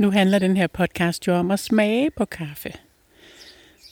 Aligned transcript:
Nu 0.00 0.10
handler 0.10 0.38
den 0.38 0.56
her 0.56 0.66
podcast 0.66 1.26
jo 1.26 1.34
om 1.34 1.50
at 1.50 1.58
smage 1.58 2.10
på 2.10 2.24
kaffe. 2.24 2.72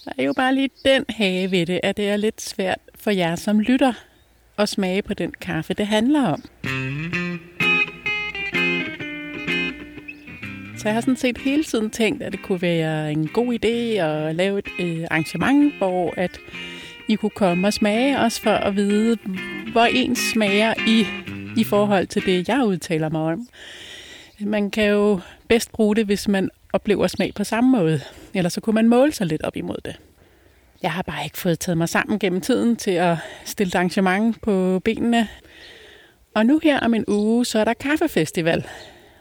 Der 0.05 0.13
er 0.19 0.23
jo 0.23 0.33
bare 0.37 0.55
lige 0.55 0.71
den 0.85 1.05
hage 1.09 1.51
ved 1.51 1.67
det, 1.67 1.81
at 1.83 1.97
det 1.97 2.09
er 2.09 2.17
lidt 2.17 2.41
svært 2.41 2.79
for 2.95 3.11
jer 3.11 3.37
som 3.37 3.61
lytter 3.61 3.93
at 4.59 4.69
smage 4.69 5.03
på 5.03 5.15
den 5.15 5.33
kaffe, 5.41 5.75
det 5.75 5.87
handler 5.87 6.23
om. 6.23 6.43
Så 10.79 10.83
jeg 10.85 10.95
har 10.95 11.01
sådan 11.01 11.17
set 11.17 11.39
hele 11.39 11.65
tiden 11.65 11.91
tænkt, 11.91 12.23
at 12.23 12.33
det 12.33 12.43
kunne 12.43 12.63
være 12.63 13.13
en 13.13 13.29
god 13.29 13.59
idé 13.65 14.01
at 14.03 14.35
lave 14.35 14.59
et 14.59 14.69
øh, 14.81 15.07
arrangement, 15.11 15.75
hvor 15.79 16.15
at 16.17 16.41
I 17.09 17.15
kunne 17.15 17.31
komme 17.31 17.67
og 17.67 17.73
smage, 17.73 18.19
os 18.19 18.41
for 18.41 18.51
at 18.51 18.77
vide, 18.77 19.19
hvor 19.73 19.85
ens 19.85 20.19
smager 20.33 20.75
i, 20.87 21.07
i 21.61 21.65
forhold 21.65 22.07
til 22.07 22.27
det, 22.27 22.49
jeg 22.49 22.65
udtaler 22.65 23.09
mig 23.09 23.21
om. 23.21 23.49
Man 24.41 24.71
kan 24.71 24.85
jo 24.85 25.21
bedst 25.49 25.73
bruge 25.73 25.97
det, 25.97 26.05
hvis 26.05 26.29
man 26.29 26.51
oplever 26.73 27.07
smag 27.07 27.35
på 27.35 27.45
samme 27.45 27.71
måde. 27.71 28.01
Ellers 28.35 28.53
så 28.53 28.61
kunne 28.61 28.75
man 28.75 28.89
måle 28.89 29.13
sig 29.13 29.27
lidt 29.27 29.43
op 29.43 29.57
imod 29.57 29.77
det. 29.85 29.97
Jeg 30.83 30.93
har 30.93 31.03
bare 31.03 31.25
ikke 31.25 31.39
fået 31.39 31.59
taget 31.59 31.79
mig 31.79 31.89
sammen 31.89 32.19
gennem 32.19 32.41
tiden 32.41 32.77
til 32.77 32.91
at 32.91 33.17
stille 33.45 33.69
et 33.69 33.75
arrangement 33.75 34.43
på 34.43 34.81
benene. 34.85 35.29
Og 36.35 36.47
nu 36.47 36.61
her 36.63 36.81
om 36.81 36.95
en 36.95 37.05
uge, 37.09 37.47
så 37.47 37.59
er 37.59 37.65
der 37.65 37.75
kaffefestival. 37.75 38.67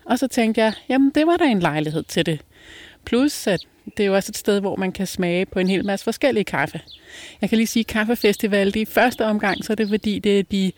Og 0.05 0.19
så 0.19 0.27
tænkte 0.27 0.61
jeg, 0.61 0.73
jamen 0.89 1.11
det 1.15 1.27
var 1.27 1.37
der 1.37 1.45
en 1.45 1.59
lejlighed 1.59 2.03
til 2.03 2.25
det. 2.25 2.41
Plus, 3.05 3.47
at 3.47 3.59
det 3.97 4.03
er 4.03 4.07
jo 4.07 4.15
også 4.15 4.31
et 4.31 4.37
sted, 4.37 4.59
hvor 4.59 4.75
man 4.75 4.91
kan 4.91 5.07
smage 5.07 5.45
på 5.45 5.59
en 5.59 5.67
hel 5.67 5.85
masse 5.85 6.03
forskellige 6.03 6.43
kaffe. 6.43 6.81
Jeg 7.41 7.49
kan 7.49 7.57
lige 7.57 7.67
sige, 7.67 7.81
at 7.81 7.87
kaffefestival, 7.87 8.67
det 8.67 8.75
er 8.75 8.81
i 8.81 8.85
første 8.85 9.25
omgang, 9.25 9.65
så 9.65 9.73
er 9.73 9.75
det 9.75 9.89
fordi, 9.89 10.19
det 10.19 10.39
er 10.39 10.43
de 10.43 10.71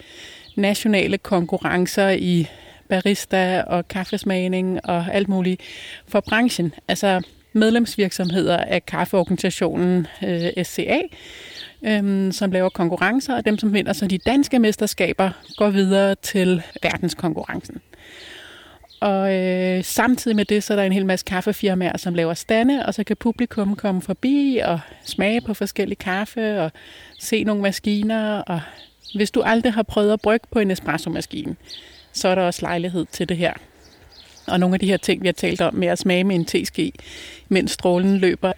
nationale 0.55 1.18
konkurrencer 1.18 2.09
i 2.09 2.48
barista 2.89 3.61
og 3.61 3.88
kaffesmagning 3.88 4.85
og 4.85 5.05
alt 5.11 5.29
muligt 5.29 5.61
for 6.07 6.20
branchen. 6.20 6.73
Altså 6.87 7.21
medlemsvirksomheder 7.54 8.57
af 8.57 8.85
kaffeorganisationen 8.85 10.07
øh, 10.23 10.63
SCA, 10.63 10.99
øh, 11.85 12.34
som 12.34 12.51
laver 12.51 12.70
konkurrencer, 12.70 13.35
og 13.35 13.46
dem, 13.46 13.57
som 13.57 13.73
vinder 13.73 13.93
så 13.93 14.07
de 14.07 14.18
danske 14.18 14.59
mesterskaber, 14.59 15.29
går 15.57 15.70
videre 15.70 16.15
til 16.15 16.63
verdenskonkurrencen. 16.84 17.81
Og 19.01 19.35
øh, 19.35 19.84
samtidig 19.84 20.35
med 20.35 20.46
det, 20.46 20.63
så 20.63 20.74
er 20.74 20.77
der 20.77 20.84
en 20.84 20.91
hel 20.91 21.05
masse 21.05 21.26
kaffefirmaer, 21.26 21.98
som 21.98 22.13
laver 22.13 22.34
stande, 22.34 22.85
og 22.85 22.93
så 22.93 23.03
kan 23.03 23.18
publikum 23.18 23.76
komme 23.76 24.01
forbi 24.01 24.62
og 24.65 24.79
smage 25.03 25.41
på 25.41 25.53
forskellige 25.53 25.99
kaffe 25.99 26.62
og 26.62 26.71
se 27.20 27.43
nogle 27.43 27.62
maskiner. 27.62 28.37
Og 28.37 28.62
hvis 29.15 29.31
du 29.31 29.41
aldrig 29.41 29.74
har 29.74 29.84
prøvet 29.84 30.13
at 30.13 30.21
brygge 30.21 30.48
på 30.51 30.59
en 30.59 30.71
espresso-maskine, 30.71 31.55
så 32.13 32.27
er 32.27 32.35
der 32.35 32.41
også 32.41 32.62
lejlighed 32.62 33.05
til 33.12 33.29
det 33.29 33.38
her. 33.38 33.54
Og 34.48 34.60
nogle 34.60 34.76
af 34.76 34.79
de 34.79 34.88
her 34.88 34.98
ting, 34.98 35.21
vi 35.21 35.27
har 35.27 35.34
talt 35.34 35.62
om 35.62 35.76
med 35.76 35.88
at 35.88 35.99
smage 35.99 36.24
med 36.24 36.35
en 36.35 36.46
teske, 36.46 36.91
mens 37.49 37.71
strålen 37.71 38.18
løber. 38.18 38.54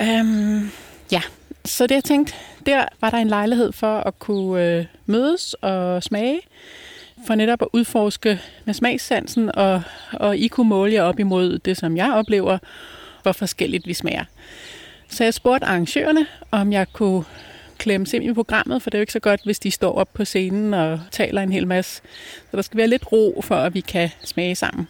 Øhm, 0.00 0.70
ja, 1.12 1.22
så 1.64 1.86
det 1.86 1.94
jeg 1.94 2.04
tænkte, 2.04 2.34
der 2.66 2.84
var 3.00 3.10
der 3.10 3.18
en 3.18 3.28
lejlighed 3.28 3.72
for 3.72 3.96
at 4.00 4.18
kunne 4.18 4.64
øh, 4.64 4.84
mødes 5.06 5.54
og 5.54 6.02
smage, 6.02 6.40
for 7.26 7.34
netop 7.34 7.62
at 7.62 7.68
udforske 7.72 8.40
med 8.64 8.74
smagssansen, 8.74 9.56
og, 9.56 9.82
og 10.12 10.36
I 10.36 10.48
kunne 10.48 10.68
måle 10.68 10.92
jer 10.92 11.02
op 11.02 11.20
imod 11.20 11.58
det, 11.58 11.76
som 11.76 11.96
jeg 11.96 12.12
oplever, 12.12 12.58
hvor 13.22 13.32
forskelligt 13.32 13.86
vi 13.86 13.94
smager. 13.94 14.24
Så 15.08 15.24
jeg 15.24 15.34
spurgte 15.34 15.66
arrangørerne, 15.66 16.26
om 16.50 16.72
jeg 16.72 16.86
kunne 16.92 17.24
klemmes 17.78 18.12
ind 18.12 18.24
i 18.24 18.32
programmet, 18.32 18.82
for 18.82 18.90
det 18.90 18.98
er 18.98 19.00
jo 19.00 19.02
ikke 19.02 19.12
så 19.12 19.20
godt, 19.20 19.40
hvis 19.44 19.58
de 19.58 19.70
står 19.70 19.94
op 19.94 20.08
på 20.14 20.24
scenen 20.24 20.74
og 20.74 21.00
taler 21.10 21.42
en 21.42 21.52
hel 21.52 21.66
masse. 21.66 22.02
Så 22.50 22.56
der 22.56 22.62
skal 22.62 22.78
være 22.78 22.88
lidt 22.88 23.12
ro, 23.12 23.40
for 23.44 23.56
at 23.56 23.74
vi 23.74 23.80
kan 23.80 24.10
smage 24.24 24.54
sammen. 24.54 24.88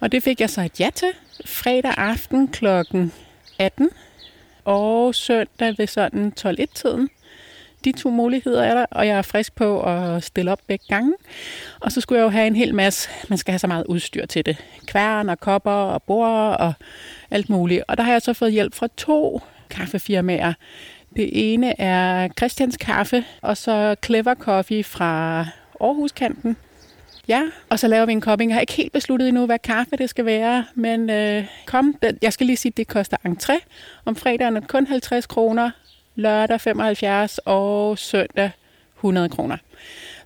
Og 0.00 0.12
det 0.12 0.22
fik 0.22 0.40
jeg 0.40 0.50
så 0.50 0.60
et 0.60 0.80
ja 0.80 0.90
til. 0.94 1.08
Fredag 1.46 1.94
aften 1.96 2.48
kl. 2.48 2.66
18 3.58 3.90
og 4.64 5.14
søndag 5.14 5.74
ved 5.78 5.86
sådan 5.86 6.32
12-1-tiden. 6.40 7.08
De 7.84 7.92
to 7.92 8.10
muligheder 8.10 8.62
er 8.62 8.74
der, 8.74 8.86
og 8.90 9.06
jeg 9.06 9.18
er 9.18 9.22
frisk 9.22 9.54
på 9.54 9.82
at 9.82 10.24
stille 10.24 10.52
op 10.52 10.60
begge 10.66 10.84
gange. 10.88 11.14
Og 11.80 11.92
så 11.92 12.00
skulle 12.00 12.18
jeg 12.18 12.24
jo 12.24 12.30
have 12.30 12.46
en 12.46 12.56
hel 12.56 12.74
masse, 12.74 13.08
man 13.28 13.38
skal 13.38 13.52
have 13.52 13.58
så 13.58 13.66
meget 13.66 13.86
udstyr 13.86 14.26
til 14.26 14.46
det. 14.46 14.56
Kværn 14.86 15.28
og 15.28 15.40
kopper 15.40 15.70
og 15.70 16.02
bord 16.02 16.56
og 16.60 16.72
alt 17.30 17.50
muligt. 17.50 17.82
Og 17.88 17.96
der 17.96 18.02
har 18.02 18.12
jeg 18.12 18.22
så 18.22 18.32
fået 18.32 18.52
hjælp 18.52 18.74
fra 18.74 18.88
to 18.96 19.42
kaffefirmaer, 19.70 20.52
det 21.16 21.52
ene 21.52 21.80
er 21.80 22.28
Christians 22.38 22.76
Kaffe, 22.76 23.24
og 23.42 23.56
så 23.56 23.96
Clever 24.04 24.34
Coffee 24.34 24.84
fra 24.84 25.46
Aarhuskanten. 25.80 26.56
Ja, 27.28 27.42
og 27.68 27.78
så 27.78 27.88
laver 27.88 28.06
vi 28.06 28.12
en 28.12 28.20
kopping. 28.20 28.50
Jeg 28.50 28.56
har 28.56 28.60
ikke 28.60 28.72
helt 28.72 28.92
besluttet 28.92 29.28
endnu, 29.28 29.46
hvad 29.46 29.58
kaffe 29.58 29.96
det 29.96 30.10
skal 30.10 30.24
være, 30.24 30.64
men 30.74 31.10
øh, 31.10 31.44
kom, 31.66 31.94
jeg 32.22 32.32
skal 32.32 32.46
lige 32.46 32.56
sige, 32.56 32.70
at 32.72 32.76
det 32.76 32.88
koster 32.88 33.16
entré. 33.26 33.54
Om 34.04 34.16
fredagen 34.16 34.56
er 34.56 34.60
kun 34.60 34.86
50 34.86 35.26
kroner, 35.26 35.70
lørdag 36.14 36.60
75 36.60 37.38
og 37.38 37.98
søndag 37.98 38.50
100 38.96 39.28
kroner. 39.28 39.56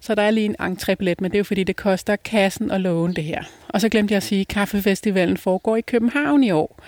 Så 0.03 0.15
der 0.15 0.23
er 0.23 0.31
lige 0.31 0.45
en 0.45 0.57
entrébillet, 0.61 1.15
men 1.21 1.31
det 1.31 1.35
er 1.35 1.39
jo 1.39 1.45
fordi, 1.45 1.65
det 1.65 1.77
koster 1.77 2.17
kassen 2.17 2.71
og 2.71 2.81
låne 2.81 3.15
det 3.15 3.25
her. 3.25 3.43
Og 3.69 3.81
så 3.81 3.89
glemte 3.89 4.13
jeg 4.13 4.17
at 4.17 4.23
sige, 4.23 4.41
at 4.41 4.49
kaffefestivalen 4.49 5.37
foregår 5.37 5.77
i 5.77 5.81
København 5.81 6.45
i 6.45 6.51
år. 6.51 6.83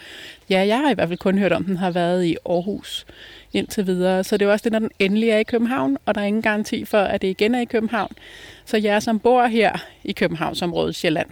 Ja, 0.50 0.66
jeg 0.66 0.78
har 0.78 0.90
i 0.90 0.94
hvert 0.94 1.08
fald 1.08 1.18
kun 1.18 1.38
hørt 1.38 1.52
om, 1.52 1.64
den 1.64 1.76
har 1.76 1.90
været 1.90 2.24
i 2.24 2.36
Aarhus 2.46 3.06
indtil 3.52 3.86
videre. 3.86 4.24
Så 4.24 4.36
det 4.36 4.48
er 4.48 4.52
også 4.52 4.62
det, 4.62 4.72
når 4.72 4.78
den 4.78 4.90
endelig 4.98 5.28
er 5.28 5.38
i 5.38 5.42
København, 5.42 5.96
og 6.06 6.14
der 6.14 6.20
er 6.20 6.24
ingen 6.24 6.42
garanti 6.42 6.84
for, 6.84 6.98
at 6.98 7.22
det 7.22 7.28
igen 7.28 7.54
er 7.54 7.60
i 7.60 7.64
København. 7.64 8.12
Så 8.64 8.76
jer, 8.76 9.00
som 9.00 9.18
bor 9.18 9.46
her 9.46 9.84
i 10.04 10.12
Københavnsområdet, 10.12 10.94
Sjælland, 10.94 11.28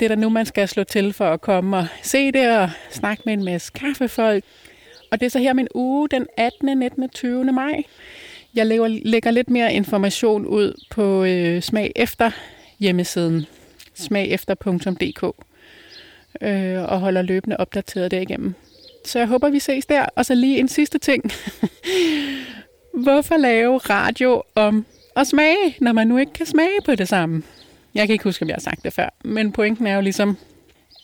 det 0.00 0.06
er 0.06 0.08
der 0.08 0.16
nu, 0.16 0.28
man 0.28 0.46
skal 0.46 0.68
slå 0.68 0.84
til 0.84 1.12
for 1.12 1.30
at 1.30 1.40
komme 1.40 1.76
og 1.76 1.86
se 2.02 2.32
det 2.32 2.58
og 2.58 2.70
snakke 2.90 3.22
med 3.26 3.32
en 3.32 3.44
masse 3.44 3.72
kaffefolk. 3.74 4.44
Og 5.10 5.20
det 5.20 5.26
er 5.26 5.30
så 5.30 5.38
her 5.38 5.52
min 5.52 5.68
uge 5.74 6.08
den 6.08 6.26
18., 6.36 6.78
19. 6.78 7.08
20. 7.08 7.44
maj. 7.44 7.82
Jeg 8.58 8.66
lægger, 8.66 8.88
lægger 8.88 9.30
lidt 9.30 9.50
mere 9.50 9.74
information 9.74 10.46
ud 10.46 10.84
på 10.90 11.24
øh, 11.24 11.62
Smag 11.62 11.92
Efter 11.96 12.30
hjemmesiden 12.78 13.46
smagefter.dk 13.94 15.24
øh, 16.40 16.82
og 16.82 17.00
holder 17.00 17.22
løbende 17.22 17.56
opdateret 17.56 18.10
derigennem. 18.10 18.54
Så 19.04 19.18
jeg 19.18 19.28
håber, 19.28 19.48
vi 19.48 19.58
ses 19.58 19.86
der. 19.86 20.06
Og 20.16 20.26
så 20.26 20.34
lige 20.34 20.58
en 20.58 20.68
sidste 20.68 20.98
ting. 20.98 21.22
Hvorfor 23.04 23.36
lave 23.36 23.78
radio 23.78 24.42
om 24.54 24.86
at 25.16 25.26
smage, 25.26 25.76
når 25.80 25.92
man 25.92 26.06
nu 26.06 26.16
ikke 26.16 26.32
kan 26.32 26.46
smage 26.46 26.80
på 26.84 26.94
det 26.94 27.08
samme? 27.08 27.42
Jeg 27.94 28.06
kan 28.06 28.12
ikke 28.12 28.24
huske, 28.24 28.42
om 28.42 28.48
jeg 28.48 28.54
har 28.54 28.60
sagt 28.60 28.84
det 28.84 28.92
før, 28.92 29.08
men 29.24 29.52
pointen 29.52 29.86
er 29.86 29.94
jo 29.94 30.00
ligesom, 30.00 30.36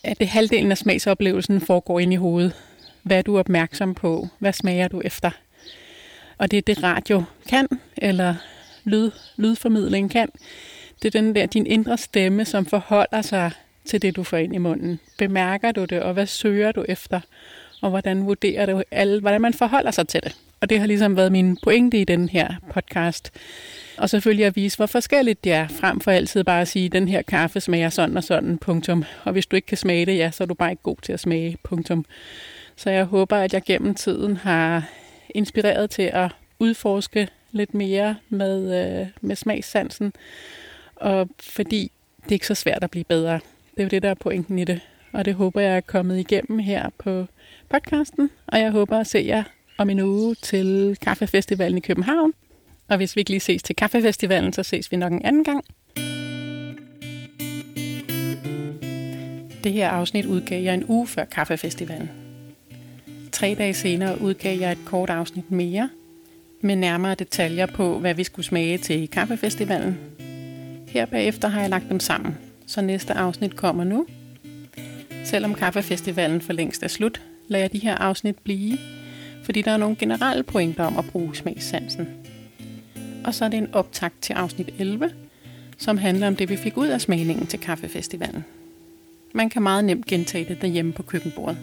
at 0.04 0.20
det 0.20 0.28
halvdelen 0.28 0.70
af 0.70 0.78
smagsoplevelsen 0.78 1.60
foregår 1.60 2.00
ind 2.00 2.12
i 2.12 2.16
hovedet. 2.16 2.52
Hvad 3.02 3.18
er 3.18 3.22
du 3.22 3.38
opmærksom 3.38 3.94
på? 3.94 4.28
Hvad 4.38 4.52
smager 4.52 4.88
du 4.88 5.00
efter? 5.04 5.30
Og 6.38 6.50
det 6.50 6.56
er 6.56 6.62
det 6.62 6.82
radio 6.82 7.22
kan, 7.48 7.68
eller 7.96 8.34
lyd, 8.84 9.10
lydformidling 9.36 10.10
kan. 10.10 10.28
Det 11.02 11.14
er 11.14 11.20
den 11.20 11.34
der, 11.34 11.46
din 11.46 11.66
indre 11.66 11.98
stemme, 11.98 12.44
som 12.44 12.66
forholder 12.66 13.22
sig 13.22 13.50
til 13.84 14.02
det, 14.02 14.16
du 14.16 14.22
får 14.22 14.36
ind 14.36 14.54
i 14.54 14.58
munden. 14.58 15.00
Bemærker 15.18 15.72
du 15.72 15.84
det, 15.84 16.02
og 16.02 16.12
hvad 16.12 16.26
søger 16.26 16.72
du 16.72 16.84
efter? 16.88 17.20
Og 17.82 17.90
hvordan 17.90 18.26
vurderer 18.26 18.66
du 18.66 18.82
alle, 18.90 19.20
hvordan 19.20 19.40
man 19.40 19.54
forholder 19.54 19.90
sig 19.90 20.08
til 20.08 20.20
det? 20.22 20.36
Og 20.60 20.70
det 20.70 20.80
har 20.80 20.86
ligesom 20.86 21.16
været 21.16 21.32
min 21.32 21.58
pointe 21.62 22.00
i 22.00 22.04
den 22.04 22.28
her 22.28 22.48
podcast. 22.72 23.30
Og 23.98 24.10
selvfølgelig 24.10 24.46
at 24.46 24.56
vise, 24.56 24.76
hvor 24.76 24.86
forskelligt 24.86 25.44
det 25.44 25.52
er, 25.52 25.68
frem 25.68 26.00
for 26.00 26.10
altid 26.10 26.44
bare 26.44 26.60
at 26.60 26.68
sige, 26.68 26.88
den 26.88 27.08
her 27.08 27.22
kaffe 27.22 27.60
smager 27.60 27.90
sådan 27.90 28.16
og 28.16 28.24
sådan, 28.24 28.58
punktum. 28.58 29.04
Og 29.24 29.32
hvis 29.32 29.46
du 29.46 29.56
ikke 29.56 29.66
kan 29.66 29.78
smage 29.78 30.06
det, 30.06 30.16
ja, 30.16 30.30
så 30.30 30.44
er 30.44 30.46
du 30.46 30.54
bare 30.54 30.70
ikke 30.70 30.82
god 30.82 30.96
til 31.02 31.12
at 31.12 31.20
smage, 31.20 31.56
punktum. 31.62 32.04
Så 32.76 32.90
jeg 32.90 33.04
håber, 33.04 33.36
at 33.36 33.54
jeg 33.54 33.62
gennem 33.62 33.94
tiden 33.94 34.36
har 34.36 34.82
inspireret 35.34 35.90
til 35.90 36.02
at 36.02 36.30
udforske 36.58 37.28
lidt 37.52 37.74
mere 37.74 38.16
med, 38.28 38.84
øh, 39.00 39.06
med 39.20 39.36
smagssansen. 39.36 40.12
Og 40.96 41.28
fordi 41.40 41.92
det 42.22 42.28
er 42.28 42.32
ikke 42.32 42.46
så 42.46 42.54
svært 42.54 42.84
at 42.84 42.90
blive 42.90 43.04
bedre. 43.04 43.34
Det 43.74 43.80
er 43.80 43.82
jo 43.82 43.88
det, 43.88 44.02
der 44.02 44.10
er 44.10 44.14
pointen 44.14 44.58
i 44.58 44.64
det. 44.64 44.80
Og 45.12 45.24
det 45.24 45.34
håber 45.34 45.60
jeg 45.60 45.76
er 45.76 45.80
kommet 45.80 46.18
igennem 46.18 46.58
her 46.58 46.90
på 46.98 47.26
podcasten. 47.68 48.30
Og 48.46 48.60
jeg 48.60 48.70
håber 48.70 48.98
at 48.98 49.06
se 49.06 49.24
jer 49.26 49.42
om 49.78 49.90
en 49.90 50.00
uge 50.00 50.34
til 50.34 50.98
Kaffefestivalen 51.02 51.78
i 51.78 51.80
København. 51.80 52.32
Og 52.88 52.96
hvis 52.96 53.16
vi 53.16 53.20
ikke 53.20 53.30
lige 53.30 53.40
ses 53.40 53.62
til 53.62 53.76
Kaffefestivalen, 53.76 54.52
så 54.52 54.62
ses 54.62 54.92
vi 54.92 54.96
nok 54.96 55.12
en 55.12 55.24
anden 55.24 55.44
gang. 55.44 55.64
Det 59.64 59.72
her 59.72 59.88
afsnit 59.88 60.26
udgav 60.26 60.62
jeg 60.62 60.74
en 60.74 60.84
uge 60.88 61.06
før 61.06 61.24
Kaffefestivalen. 61.24 62.23
Tre 63.34 63.54
dage 63.58 63.74
senere 63.74 64.20
udgav 64.20 64.58
jeg 64.58 64.72
et 64.72 64.78
kort 64.84 65.10
afsnit 65.10 65.50
mere, 65.50 65.88
med 66.60 66.76
nærmere 66.76 67.14
detaljer 67.14 67.66
på, 67.66 67.98
hvad 67.98 68.14
vi 68.14 68.24
skulle 68.24 68.46
smage 68.46 68.78
til 68.78 69.08
Kaffefestivalen. 69.08 69.98
Her 70.88 71.06
bagefter 71.06 71.48
har 71.48 71.60
jeg 71.60 71.70
lagt 71.70 71.88
dem 71.88 72.00
sammen, 72.00 72.38
så 72.66 72.80
næste 72.80 73.14
afsnit 73.14 73.56
kommer 73.56 73.84
nu. 73.84 74.06
Selvom 75.24 75.54
Kaffefestivalen 75.54 76.40
for 76.40 76.52
længst 76.52 76.82
er 76.82 76.88
slut, 76.88 77.22
lader 77.48 77.64
jeg 77.64 77.72
de 77.72 77.78
her 77.78 77.94
afsnit 77.94 78.38
blive, 78.38 78.78
fordi 79.44 79.62
der 79.62 79.70
er 79.70 79.76
nogle 79.76 79.96
generelle 79.96 80.42
pointer 80.42 80.84
om 80.84 80.98
at 80.98 81.04
bruge 81.04 81.36
smagssansen. 81.36 82.08
Og 83.24 83.34
så 83.34 83.44
er 83.44 83.48
det 83.48 83.58
en 83.58 83.74
optakt 83.74 84.22
til 84.22 84.32
afsnit 84.32 84.68
11, 84.78 85.10
som 85.78 85.98
handler 85.98 86.26
om 86.26 86.36
det, 86.36 86.48
vi 86.48 86.56
fik 86.56 86.76
ud 86.76 86.88
af 86.88 87.00
smagningen 87.00 87.46
til 87.46 87.60
Kaffefestivalen. 87.60 88.44
Man 89.32 89.50
kan 89.50 89.62
meget 89.62 89.84
nemt 89.84 90.06
gentage 90.06 90.44
det 90.44 90.62
derhjemme 90.62 90.92
på 90.92 91.02
køkkenbordet. 91.02 91.58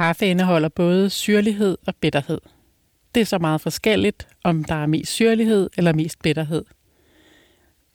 Kaffe 0.00 0.26
indeholder 0.26 0.68
både 0.68 1.10
syrlighed 1.10 1.78
og 1.86 1.94
bitterhed. 1.96 2.40
Det 3.14 3.20
er 3.20 3.24
så 3.24 3.38
meget 3.38 3.60
forskelligt, 3.60 4.28
om 4.44 4.64
der 4.64 4.74
er 4.74 4.86
mest 4.86 5.12
syrlighed 5.12 5.70
eller 5.76 5.92
mest 5.92 6.22
bitterhed. 6.22 6.64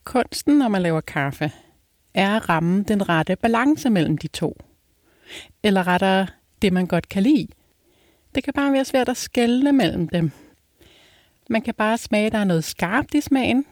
Kunsten, 0.04 0.57
når 0.57 0.68
man 0.68 0.81
laver 0.81 1.02
kaffe, 1.02 1.52
er 2.13 2.36
at 2.36 2.50
ramme 2.50 2.84
den 2.84 3.10
rette 3.10 3.36
balance 3.36 3.90
mellem 3.90 4.18
de 4.18 4.28
to. 4.28 4.57
Eller 5.63 5.88
rettere, 5.88 6.28
det 6.62 6.74
man 6.74 6.88
godt 6.88 7.10
kan 7.10 7.24
lide. 7.24 7.48
Det 8.36 8.44
kan 8.44 8.54
bare 8.54 8.74
være 8.74 8.86
svært 8.86 9.10
at 9.10 9.18
skelne 9.18 9.72
mellem 9.72 10.10
dem. 10.10 10.31
Man 11.50 11.62
kan 11.62 11.74
bare 11.74 11.98
smage, 11.98 12.25
at 12.25 12.31
der 12.31 12.38
er 12.38 12.44
noget 12.44 12.63
skarpt 12.63 13.13
i 13.13 13.22
smagen, 13.22 13.66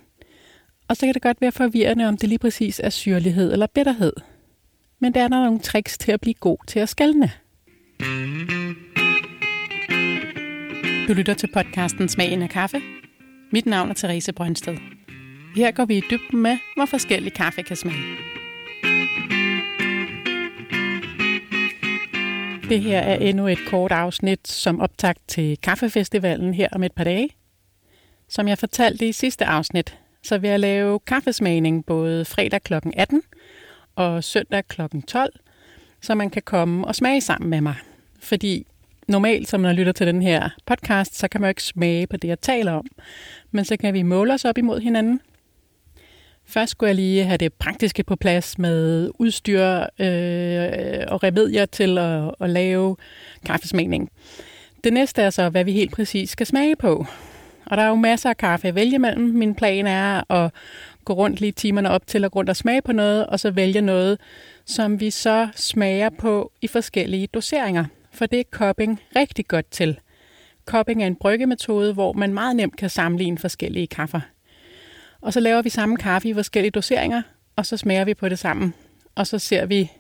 og 0.88 0.97
så 0.97 1.06
kan 1.06 1.13
det 1.13 1.21
godt 1.21 1.41
være 1.41 1.51
forvirrende, 1.51 2.07
om 2.07 2.18
det 2.18 2.30
lige 2.30 2.39
præcis 2.39 2.81
er 2.83 2.89
syrlighed 2.89 3.51
eller 3.53 3.68
bitterhed. 3.68 4.13
Men 5.00 5.13
der 5.13 5.24
er 5.24 5.27
der 5.27 5.44
nogle 5.44 5.59
tricks 5.59 5.97
til 5.97 6.12
at 6.12 6.21
blive 6.21 6.33
god 6.33 6.57
til 6.68 6.80
at 6.80 6.89
skelne. 6.89 7.31
Du 11.07 11.13
lytter 11.13 11.33
til 11.33 11.50
podcasten 11.53 12.09
Smagen 12.09 12.41
af 12.41 12.50
kaffe. 12.50 12.81
Mit 13.51 13.65
navn 13.65 13.89
er 13.89 13.94
Therese 13.94 14.33
Brøndsted. 14.33 14.77
Her 15.55 15.71
går 15.71 15.85
vi 15.85 15.97
i 15.97 16.03
dybden 16.09 16.41
med, 16.41 16.57
hvor 16.75 16.85
forskellig 16.85 17.33
kaffe 17.33 17.63
kan 17.63 17.75
smage. 17.75 18.17
Det 22.69 22.81
her 22.81 23.00
er 23.00 23.15
endnu 23.15 23.47
et 23.47 23.57
kort 23.67 23.91
afsnit 23.91 24.47
som 24.47 24.79
optakt 24.79 25.19
til 25.27 25.57
Kaffefestivalen 25.57 26.53
her 26.53 26.67
om 26.71 26.83
et 26.83 26.91
par 26.91 27.03
dage. 27.03 27.29
Som 28.29 28.47
jeg 28.47 28.57
fortalte 28.57 29.07
i 29.07 29.11
sidste 29.11 29.45
afsnit, 29.45 29.97
så 30.23 30.38
vil 30.38 30.49
jeg 30.49 30.59
lave 30.59 30.99
kaffesmagning 30.99 31.85
både 31.85 32.25
fredag 32.25 32.61
kl. 32.61 32.73
18 32.73 33.21
og 33.95 34.23
søndag 34.23 34.67
kl. 34.67 34.81
12, 35.07 35.33
så 36.01 36.15
man 36.15 36.29
kan 36.29 36.41
komme 36.41 36.88
og 36.88 36.95
smage 36.95 37.21
sammen 37.21 37.49
med 37.49 37.61
mig. 37.61 37.75
Fordi 38.23 38.67
normalt, 39.07 39.49
som 39.49 39.61
man 39.61 39.75
lytter 39.75 39.91
til 39.91 40.07
den 40.07 40.21
her 40.21 40.49
podcast, 40.65 41.17
så 41.17 41.27
kan 41.27 41.41
man 41.41 41.47
jo 41.47 41.49
ikke 41.49 41.63
smage 41.63 42.07
på 42.07 42.17
det, 42.17 42.27
jeg 42.27 42.39
taler 42.41 42.71
om. 42.71 42.87
Men 43.51 43.65
så 43.65 43.77
kan 43.77 43.93
vi 43.93 44.01
måle 44.01 44.33
os 44.33 44.45
op 44.45 44.57
imod 44.57 44.79
hinanden. 44.79 45.21
Først 46.45 46.71
skulle 46.71 46.87
jeg 46.87 46.95
lige 46.95 47.23
have 47.23 47.37
det 47.37 47.53
praktiske 47.53 48.03
på 48.03 48.15
plads 48.15 48.57
med 48.57 49.09
udstyr 49.19 49.63
øh, 49.99 51.03
og 51.07 51.23
remedier 51.23 51.65
til 51.65 51.97
at, 51.97 52.31
at 52.39 52.49
lave 52.49 52.95
kaffesmagning. 53.45 54.09
Det 54.83 54.93
næste 54.93 55.21
er 55.21 55.29
så, 55.29 55.49
hvad 55.49 55.63
vi 55.63 55.71
helt 55.71 55.91
præcis 55.91 56.29
skal 56.29 56.45
smage 56.45 56.75
på. 56.75 57.05
Og 57.65 57.77
der 57.77 57.83
er 57.83 57.87
jo 57.87 57.95
masser 57.95 58.29
af 58.29 58.37
kaffe 58.37 58.67
at 58.67 58.75
vælge 58.75 58.99
mellem. 58.99 59.23
Min 59.23 59.55
plan 59.55 59.87
er 59.87 60.31
at 60.31 60.51
gå 61.05 61.13
rundt 61.13 61.41
lige 61.41 61.51
timerne 61.51 61.89
op 61.89 62.07
til 62.07 62.25
at 62.25 62.31
gå 62.31 62.39
rundt 62.39 62.49
og 62.49 62.55
smage 62.55 62.81
på 62.81 62.91
noget, 62.91 63.25
og 63.25 63.39
så 63.39 63.51
vælge 63.51 63.81
noget, 63.81 64.19
som 64.65 64.99
vi 64.99 65.09
så 65.09 65.47
smager 65.55 66.09
på 66.09 66.51
i 66.61 66.67
forskellige 66.67 67.27
doseringer 67.27 67.85
for 68.13 68.25
det 68.25 68.39
er 68.39 68.44
cupping 68.51 69.01
rigtig 69.15 69.48
godt 69.48 69.71
til. 69.71 70.00
Cupping 70.65 71.04
er 71.04 71.07
en 71.07 71.15
bryggemetode, 71.15 71.94
hvor 71.94 72.13
man 72.13 72.33
meget 72.33 72.56
nemt 72.56 72.77
kan 72.77 72.89
sammenligne 72.89 73.38
forskellige 73.38 73.88
kaffer. 73.88 74.21
Og 75.21 75.33
så 75.33 75.39
laver 75.39 75.62
vi 75.62 75.69
samme 75.69 75.98
kaffe 75.98 76.30
i 76.30 76.33
forskellige 76.33 76.71
doseringer, 76.71 77.21
og 77.56 77.65
så 77.65 77.77
smager 77.77 78.06
vi 78.06 78.13
på 78.13 78.30
det 78.30 78.39
sammen. 78.39 78.74
Og 79.15 79.27
så 79.27 79.39
ser 79.39 79.65
vi, 79.65 79.92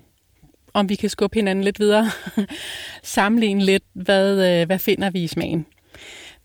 om 0.73 0.89
vi 0.89 0.95
kan 0.95 1.09
skubbe 1.09 1.35
hinanden 1.35 1.63
lidt 1.63 1.79
videre. 1.79 2.05
Sammenligne 3.03 3.63
lidt, 3.63 3.83
hvad, 3.93 4.61
øh, 4.61 4.65
hvad 4.65 4.79
finder 4.79 5.09
vi 5.09 5.23
i 5.23 5.27
smagen. 5.27 5.65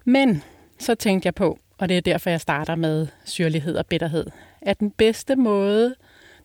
Men 0.05 0.43
så 0.79 0.95
tænkte 0.95 1.27
jeg 1.27 1.35
på, 1.35 1.59
og 1.79 1.89
det 1.89 1.97
er 1.97 2.01
derfor, 2.01 2.31
jeg 2.31 2.41
starter 2.41 2.75
med 2.75 3.07
syrlighed 3.25 3.77
og 3.77 3.87
bitterhed, 3.87 4.27
at 4.63 4.81
den 4.81 4.91
bedste 4.91 5.37
måde 5.37 5.95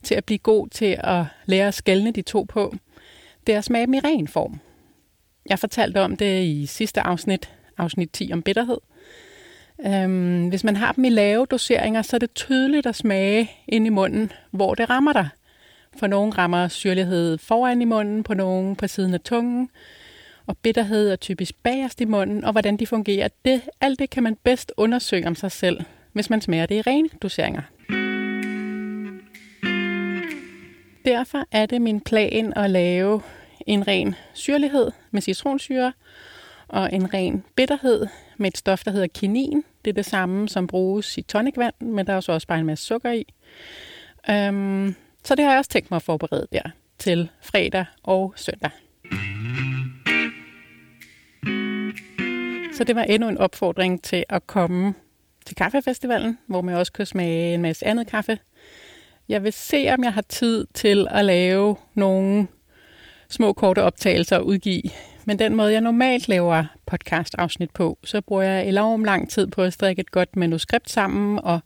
til 0.02 0.14
at 0.14 0.24
blive 0.24 0.38
god 0.38 0.68
til 0.68 0.96
at 0.98 1.24
lære 1.46 1.68
at 1.68 1.74
skælne 1.74 2.10
de 2.10 2.22
to 2.22 2.42
på, 2.42 2.74
det 3.46 3.54
er 3.54 3.58
at 3.58 3.64
smage 3.64 3.86
dem 3.86 3.94
i 3.94 4.00
ren 4.00 4.28
form. 4.28 4.60
Jeg 5.46 5.58
fortalte 5.58 6.00
om 6.00 6.16
det 6.16 6.44
i 6.44 6.66
sidste 6.66 7.00
afsnit, 7.00 7.50
afsnit 7.78 8.10
10 8.12 8.30
om 8.32 8.42
bitterhed. 8.42 8.78
Øhm, 9.86 10.48
hvis 10.48 10.64
man 10.64 10.76
har 10.76 10.92
dem 10.92 11.04
i 11.04 11.08
lave 11.08 11.46
doseringer, 11.46 12.02
så 12.02 12.16
er 12.16 12.18
det 12.18 12.34
tydeligt 12.34 12.86
at 12.86 12.96
smage 12.96 13.50
ind 13.68 13.86
i 13.86 13.90
munden, 13.90 14.32
hvor 14.50 14.74
det 14.74 14.90
rammer 14.90 15.12
dig. 15.12 15.28
For 15.98 16.06
nogen 16.06 16.38
rammer 16.38 16.68
syrlighed 16.68 17.38
foran 17.38 17.82
i 17.82 17.84
munden, 17.84 18.22
på 18.22 18.34
nogen 18.34 18.76
på 18.76 18.86
siden 18.86 19.14
af 19.14 19.20
tungen, 19.20 19.70
og 20.46 20.56
bitterhed 20.56 21.10
er 21.10 21.16
typisk 21.16 21.54
bagerst 21.62 22.00
i 22.00 22.04
munden, 22.04 22.44
og 22.44 22.52
hvordan 22.52 22.76
de 22.76 22.86
fungerer. 22.86 23.28
Det, 23.44 23.62
alt 23.80 23.98
det 23.98 24.10
kan 24.10 24.22
man 24.22 24.36
bedst 24.44 24.72
undersøge 24.76 25.26
om 25.26 25.34
sig 25.34 25.52
selv, 25.52 25.80
hvis 26.12 26.30
man 26.30 26.40
smager 26.40 26.66
det 26.66 26.74
i 26.74 26.82
rene 26.82 27.08
doseringer. 27.22 27.62
Derfor 31.04 31.44
er 31.52 31.66
det 31.66 31.82
min 31.82 32.00
plan 32.00 32.52
at 32.56 32.70
lave 32.70 33.22
en 33.66 33.88
ren 33.88 34.14
syrlighed 34.34 34.90
med 35.10 35.22
citronsyre, 35.22 35.92
og 36.68 36.92
en 36.92 37.14
ren 37.14 37.44
bitterhed 37.56 38.06
med 38.36 38.48
et 38.48 38.58
stof, 38.58 38.84
der 38.84 38.90
hedder 38.90 39.06
kinin. 39.06 39.64
Det 39.84 39.90
er 39.90 39.94
det 39.94 40.06
samme, 40.06 40.48
som 40.48 40.66
bruges 40.66 41.18
i 41.18 41.22
tonicvand, 41.22 41.74
men 41.80 42.06
der 42.06 42.12
er 42.12 42.16
også 42.16 42.46
bare 42.46 42.58
en 42.58 42.66
masse 42.66 42.84
sukker 42.84 43.10
i. 43.10 43.26
Øhm, 44.30 44.94
så 45.24 45.34
det 45.34 45.44
har 45.44 45.52
jeg 45.52 45.58
også 45.58 45.70
tænkt 45.70 45.90
mig 45.90 45.96
at 45.96 46.02
forberede 46.02 46.46
der 46.52 46.62
til 46.98 47.28
fredag 47.40 47.84
og 48.02 48.32
søndag. 48.36 48.70
Så 52.74 52.84
det 52.84 52.96
var 52.96 53.02
endnu 53.02 53.28
en 53.28 53.38
opfordring 53.38 54.02
til 54.02 54.24
at 54.28 54.46
komme 54.46 54.94
til 55.46 55.56
kaffefestivalen, 55.56 56.38
hvor 56.46 56.60
man 56.60 56.74
også 56.74 56.92
kan 56.92 57.06
smage 57.06 57.54
en 57.54 57.62
masse 57.62 57.86
andet 57.86 58.06
kaffe. 58.06 58.38
Jeg 59.28 59.44
vil 59.44 59.52
se, 59.52 59.88
om 59.92 60.04
jeg 60.04 60.12
har 60.12 60.22
tid 60.22 60.66
til 60.74 61.06
at 61.10 61.24
lave 61.24 61.76
nogle 61.94 62.46
små 63.34 63.52
korte 63.52 63.82
optagelser 63.82 64.36
at 64.36 64.42
udgive. 64.42 64.82
Men 65.24 65.38
den 65.38 65.54
måde, 65.54 65.72
jeg 65.72 65.80
normalt 65.80 66.28
laver 66.28 66.64
podcast-afsnit 66.86 67.70
på, 67.70 67.98
så 68.04 68.20
bruger 68.20 68.42
jeg 68.42 68.68
enormt 68.68 69.04
lang 69.04 69.30
tid 69.30 69.46
på 69.46 69.62
at 69.62 69.72
strikke 69.72 70.00
et 70.00 70.10
godt 70.10 70.36
manuskript 70.36 70.90
sammen, 70.90 71.40
og 71.42 71.60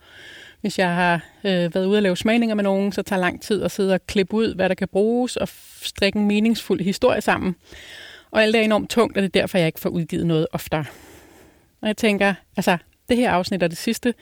hvis 0.60 0.78
jeg 0.78 0.94
har 0.94 1.14
øh, 1.44 1.74
været 1.74 1.86
ude 1.86 1.96
at 1.96 2.02
lave 2.02 2.16
smagninger 2.16 2.54
med 2.54 2.64
nogen, 2.64 2.92
så 2.92 3.02
tager 3.02 3.20
lang 3.20 3.42
tid 3.42 3.62
at 3.62 3.70
sidde 3.70 3.94
og 3.94 4.06
klippe 4.06 4.34
ud, 4.34 4.54
hvad 4.54 4.68
der 4.68 4.74
kan 4.74 4.88
bruges, 4.88 5.36
og 5.36 5.48
strikke 5.82 6.18
en 6.18 6.26
meningsfuld 6.26 6.80
historie 6.80 7.20
sammen. 7.20 7.56
Og 8.30 8.42
alt 8.42 8.56
er 8.56 8.60
enormt 8.60 8.90
tungt, 8.90 9.16
og 9.16 9.22
det 9.22 9.28
er 9.36 9.40
derfor, 9.40 9.58
jeg 9.58 9.66
ikke 9.66 9.80
får 9.80 9.90
udgivet 9.90 10.26
noget 10.26 10.46
oftere. 10.52 10.84
Og 11.80 11.88
jeg 11.88 11.96
tænker, 11.96 12.34
altså, 12.56 12.76
det 13.08 13.16
her 13.16 13.30
afsnit 13.30 13.62
er 13.62 13.68
det 13.68 13.78
sidste, 13.78 14.14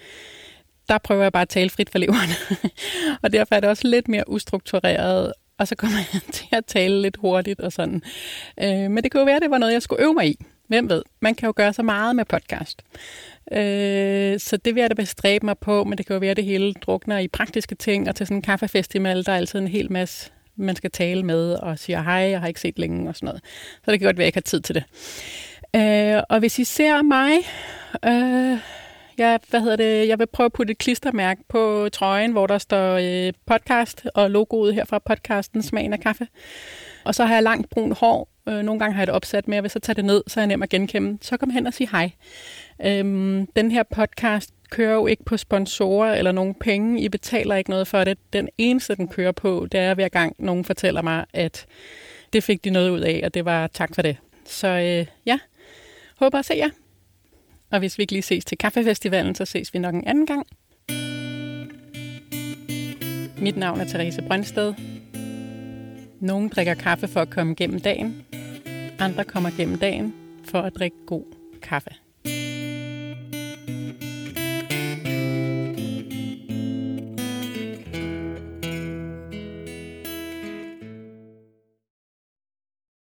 der 0.88 0.98
prøver 0.98 1.22
jeg 1.22 1.32
bare 1.32 1.42
at 1.42 1.48
tale 1.48 1.70
frit 1.70 1.90
for 1.90 1.98
leveren. 1.98 2.30
og 3.22 3.32
derfor 3.32 3.54
er 3.54 3.60
det 3.60 3.70
også 3.70 3.88
lidt 3.88 4.08
mere 4.08 4.30
ustruktureret, 4.30 5.32
og 5.58 5.68
så 5.68 5.74
kommer 5.74 5.98
jeg 6.12 6.22
til 6.32 6.48
at 6.52 6.64
tale 6.64 7.02
lidt 7.02 7.16
hurtigt 7.16 7.60
og 7.60 7.72
sådan. 7.72 8.02
Øh, 8.62 8.90
men 8.90 8.96
det 8.96 9.12
kunne 9.12 9.20
jo 9.20 9.24
være, 9.24 9.36
at 9.36 9.42
det 9.42 9.50
var 9.50 9.58
noget, 9.58 9.72
jeg 9.72 9.82
skulle 9.82 10.02
øve 10.02 10.14
mig 10.14 10.26
i. 10.28 10.44
Hvem 10.68 10.88
ved? 10.88 11.02
Man 11.20 11.34
kan 11.34 11.46
jo 11.46 11.52
gøre 11.56 11.72
så 11.72 11.82
meget 11.82 12.16
med 12.16 12.24
podcast. 12.24 12.82
Øh, 13.52 14.40
så 14.40 14.56
det 14.56 14.74
vil 14.74 14.80
jeg 14.80 14.90
da 14.90 14.94
bestræbe 14.94 15.46
mig 15.46 15.58
på, 15.58 15.84
men 15.84 15.98
det 15.98 16.06
kan 16.06 16.14
jo 16.14 16.20
være, 16.20 16.30
at 16.30 16.36
det 16.36 16.44
hele 16.44 16.72
drukner 16.72 17.18
i 17.18 17.28
praktiske 17.28 17.74
ting, 17.74 18.08
og 18.08 18.16
til 18.16 18.26
sådan 18.26 18.36
en 18.36 18.42
kaffefestival, 18.42 19.26
der 19.26 19.32
er 19.32 19.36
altid 19.36 19.58
en 19.58 19.68
hel 19.68 19.92
masse, 19.92 20.30
man 20.56 20.76
skal 20.76 20.90
tale 20.90 21.22
med, 21.22 21.52
og 21.52 21.78
siger 21.78 22.02
hej, 22.02 22.12
jeg 22.12 22.40
har 22.40 22.48
ikke 22.48 22.60
set 22.60 22.78
længe 22.78 23.08
og 23.08 23.16
sådan 23.16 23.26
noget. 23.26 23.42
Så 23.84 23.90
det 23.90 24.00
kan 24.00 24.06
godt 24.06 24.18
være, 24.18 24.22
at 24.22 24.26
jeg 24.26 24.28
ikke 24.28 24.36
har 24.36 24.40
tid 24.40 24.60
til 24.60 24.74
det. 24.74 24.84
Øh, 25.76 26.22
og 26.28 26.38
hvis 26.38 26.58
I 26.58 26.64
ser 26.64 27.02
mig... 27.02 27.32
Øh, 28.04 28.58
jeg, 29.18 29.40
hvad 29.50 29.60
hedder 29.60 29.76
det, 29.76 30.08
jeg 30.08 30.18
vil 30.18 30.26
prøve 30.26 30.44
at 30.44 30.52
putte 30.52 30.70
et 30.70 30.78
klistermærke 30.78 31.42
på 31.48 31.88
trøjen, 31.92 32.32
hvor 32.32 32.46
der 32.46 32.58
står 32.58 32.94
øh, 33.02 33.32
podcast 33.46 34.06
og 34.14 34.30
logoet 34.30 34.74
her 34.74 34.84
fra 34.84 34.98
podcasten 34.98 35.62
Smagen 35.62 35.92
af 35.92 36.00
kaffe. 36.00 36.26
Og 37.04 37.14
så 37.14 37.24
har 37.24 37.34
jeg 37.34 37.42
langt 37.42 37.70
brun 37.70 37.92
hår. 37.92 38.28
Øh, 38.48 38.62
nogle 38.62 38.78
gange 38.78 38.94
har 38.94 39.00
jeg 39.00 39.06
det 39.06 39.14
opsat, 39.14 39.48
men 39.48 39.54
jeg 39.54 39.62
vil 39.62 39.70
så 39.70 39.78
tage 39.78 39.94
det 39.96 40.04
ned, 40.04 40.22
så 40.26 40.40
er 40.40 40.42
jeg 40.42 40.46
nem 40.46 40.62
at 40.62 40.68
genkende. 40.68 41.18
Så 41.22 41.36
kom 41.36 41.50
hen 41.50 41.66
og 41.66 41.74
sig 41.74 41.88
hej. 41.88 42.10
Øhm, 42.84 43.46
den 43.46 43.70
her 43.70 43.82
podcast 43.82 44.50
kører 44.70 44.94
jo 44.94 45.06
ikke 45.06 45.24
på 45.24 45.36
sponsorer 45.36 46.14
eller 46.14 46.32
nogen 46.32 46.54
penge. 46.54 47.00
I 47.00 47.08
betaler 47.08 47.56
ikke 47.56 47.70
noget 47.70 47.88
for 47.88 48.04
det. 48.04 48.18
Den 48.32 48.48
eneste, 48.58 48.94
den 48.94 49.08
kører 49.08 49.32
på, 49.32 49.66
det 49.72 49.80
er 49.80 49.94
hver 49.94 50.08
gang 50.08 50.36
nogen 50.38 50.64
fortæller 50.64 51.02
mig, 51.02 51.24
at 51.32 51.66
det 52.32 52.44
fik 52.44 52.64
de 52.64 52.70
noget 52.70 52.90
ud 52.90 53.00
af, 53.00 53.20
og 53.24 53.34
det 53.34 53.44
var 53.44 53.66
tak 53.66 53.94
for 53.94 54.02
det. 54.02 54.16
Så 54.44 54.68
øh, 54.68 55.06
ja, 55.26 55.38
håber 56.18 56.38
at 56.38 56.44
se 56.44 56.54
jer. 56.54 56.85
Og 57.70 57.78
hvis 57.78 57.98
vi 57.98 58.02
ikke 58.02 58.12
lige 58.12 58.22
ses 58.22 58.44
til 58.44 58.58
kaffefestivalen, 58.58 59.34
så 59.34 59.44
ses 59.44 59.74
vi 59.74 59.78
nok 59.78 59.94
en 59.94 60.04
anden 60.06 60.26
gang. 60.26 60.46
Mit 63.38 63.56
navn 63.56 63.80
er 63.80 63.84
Therese 63.84 64.22
Brøndsted. 64.22 64.74
Nogle 66.20 66.48
drikker 66.48 66.74
kaffe 66.74 67.08
for 67.08 67.20
at 67.20 67.30
komme 67.30 67.54
gennem 67.54 67.80
dagen. 67.80 68.24
Andre 68.98 69.24
kommer 69.24 69.50
gennem 69.50 69.78
dagen 69.78 70.14
for 70.44 70.60
at 70.60 70.74
drikke 70.74 70.96
god 71.06 71.24
kaffe. 71.62 71.90